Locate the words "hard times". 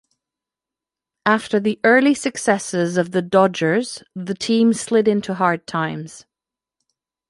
5.35-6.25